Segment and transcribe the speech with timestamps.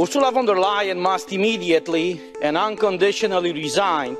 [0.00, 4.16] Ursula von der Leyen must immediately and unconditionally resign.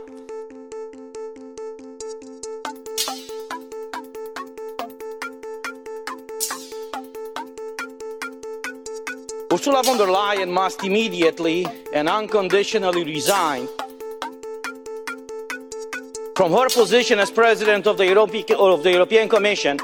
[9.51, 13.67] Ursula von der Leyen must immediately and unconditionally resign
[16.37, 19.78] from her position as president of the, of the European Commission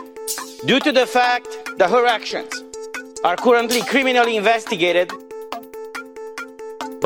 [0.66, 2.52] due to the fact that her actions
[3.24, 5.10] are currently criminally investigated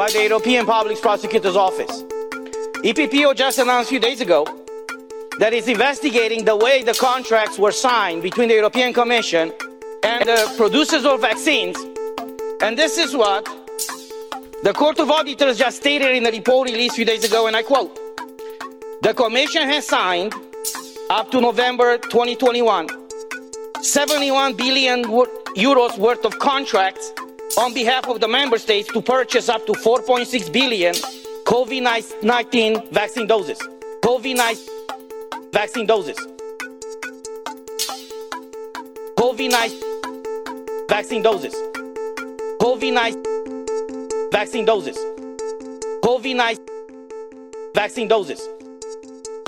[0.01, 2.05] by the European Public Prosecutor's Office.
[2.83, 4.47] EPPO just announced a few days ago
[5.39, 9.53] that it's investigating the way the contracts were signed between the European Commission
[10.03, 11.77] and the producers of vaccines.
[12.63, 13.45] And this is what
[14.63, 17.55] the Court of Auditors just stated in a report released a few days ago, and
[17.55, 17.95] I quote
[19.03, 20.33] The Commission has signed
[21.11, 22.89] up to November 2021
[23.83, 27.13] 71 billion euros worth of contracts
[27.59, 30.95] on behalf of the member states to purchase up to 4.6 billion
[31.45, 31.83] COVID
[32.23, 33.59] 19 vaccine doses.
[34.03, 36.17] COVID 19 vaccine doses.
[39.17, 41.55] COVID 19 vaccine doses.
[42.61, 44.97] COVID 19 vaccine doses.
[46.05, 46.65] COVID 19
[47.75, 48.49] vaccine doses.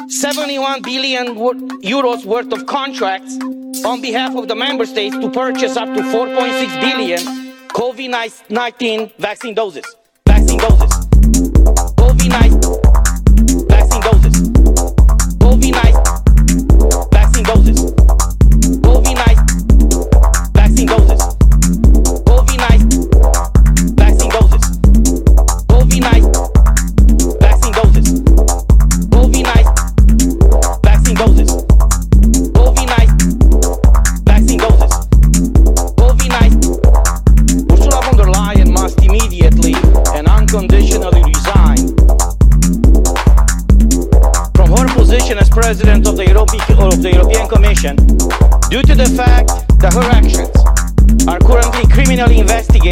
[0.08, 1.36] 71 billion
[1.82, 3.38] euros worth of contracts
[3.84, 7.41] on behalf of the member states to purchase up to 4.6 billion
[7.74, 8.10] COVID
[8.50, 9.84] 19 vaccine doses.
[10.26, 10.90] Vaccine doses.
[11.96, 12.81] COVID 19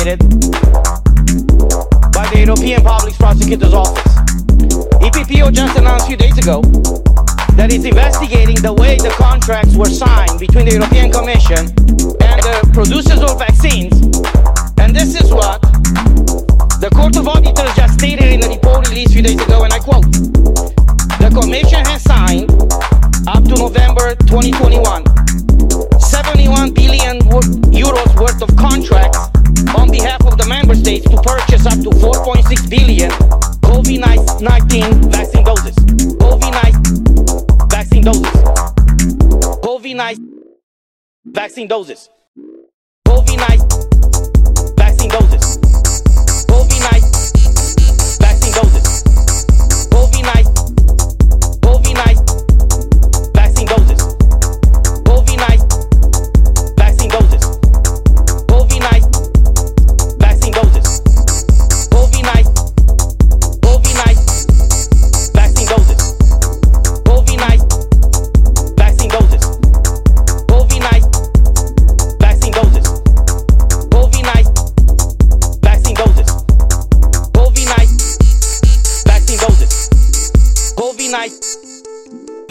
[0.00, 0.19] investigated
[2.12, 4.15] by the European Public Prosecutor's Office.
[5.00, 6.62] EPPO just announced a few days ago
[7.56, 11.69] that it's investigating the way the contracts were signed between the European Commission
[12.22, 13.93] and the producers of vaccines.
[14.78, 15.61] And this is what
[16.81, 19.72] the Court of Auditors just stated in a report released a few days ago, and
[19.72, 20.06] I quote
[33.91, 35.75] COVID 19 vaccine doses.
[36.23, 38.23] COVID 19 vaccine doses.
[39.67, 40.45] COVID 19
[41.25, 42.09] vaccine doses.
[43.05, 43.69] COVID 19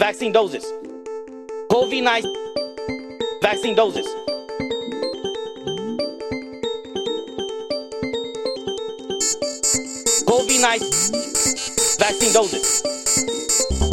[0.00, 0.64] vaccine doses.
[1.70, 2.32] COVID 19
[3.42, 4.06] vaccine doses.
[10.24, 13.89] COVID 19 vaccine doses.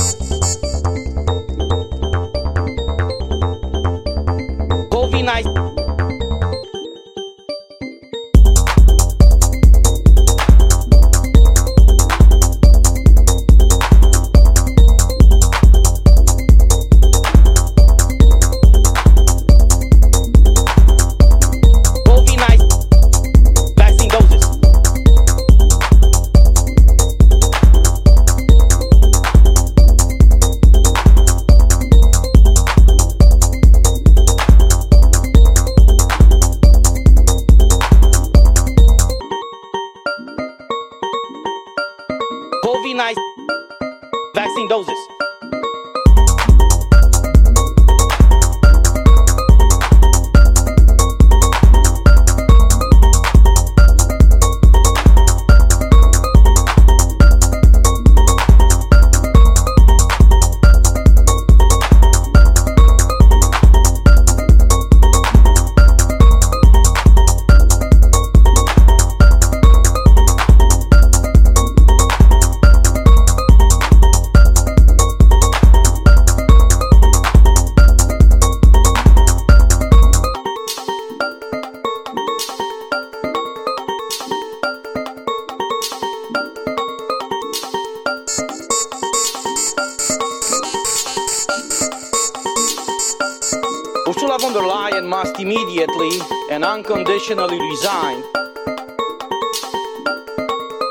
[95.78, 96.20] Immediately
[96.50, 98.24] and unconditionally resign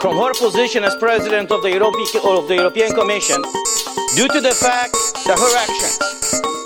[0.00, 3.42] from her position as president of the, of the European Commission
[4.14, 4.94] due to the fact
[5.26, 5.98] that her actions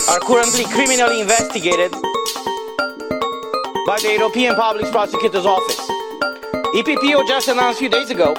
[0.09, 1.91] are currently criminally investigated
[3.87, 5.79] by the European Public Prosecutor's Office.
[6.75, 8.33] EPPO just announced a few days ago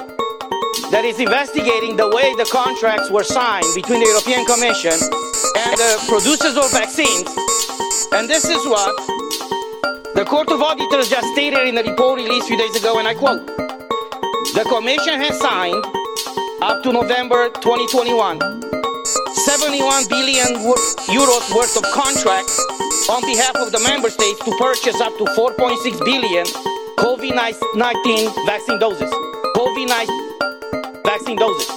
[0.91, 6.05] that it's investigating the way the contracts were signed between the European Commission and the
[6.07, 7.27] producers of vaccines.
[8.13, 9.12] And this is what
[10.15, 13.07] the Court of Auditors just stated in a report released a few days ago, and
[13.07, 13.45] I quote
[14.53, 15.83] The Commission has signed
[16.61, 18.39] up to November 2021
[19.33, 20.47] 71 billion
[21.09, 22.57] euros worth of contracts
[23.09, 26.45] on behalf of the member states to purchase up to 4.6 billion
[26.97, 29.11] COVID-19 vaccine doses.
[29.57, 31.69] COVID-19 vaccine doses.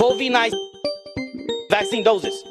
[0.00, 0.52] COVID-19
[1.70, 2.44] vaccine doses.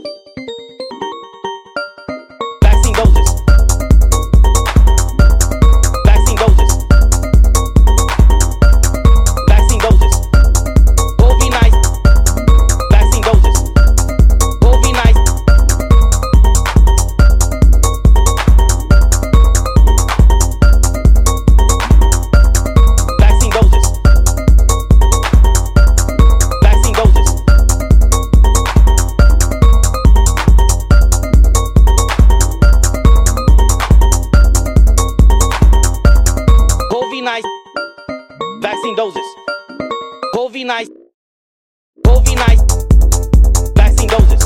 [42.35, 44.42] 19 vaccine doses.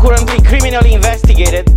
[0.00, 1.68] Currently criminally investigated.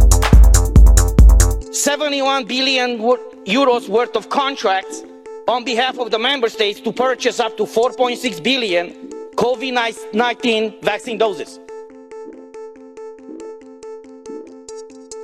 [1.73, 3.00] 71 billion
[3.45, 5.03] euros worth of contracts
[5.47, 8.91] on behalf of the member states to purchase up to 4.6 billion
[9.35, 11.59] COVID-19 vaccine doses.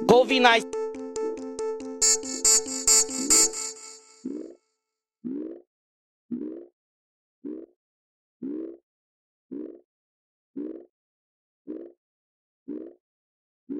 [0.05, 0.76] COVID-19